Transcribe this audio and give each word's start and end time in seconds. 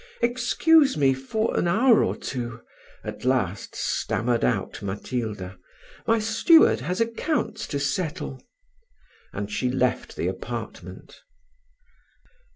"Excuse 0.23 0.97
me 0.97 1.13
for 1.13 1.55
an 1.55 1.67
hour 1.67 2.03
or 2.03 2.15
two," 2.15 2.61
at 3.03 3.23
last 3.23 3.75
stammered 3.75 4.43
out 4.43 4.81
Matilda 4.81 5.59
"my 6.07 6.17
steward 6.17 6.79
has 6.79 6.99
accounts 6.99 7.67
to 7.67 7.79
settle;" 7.79 8.41
and 9.31 9.51
she 9.51 9.69
left 9.69 10.15
the 10.15 10.25
apartment. 10.25 11.21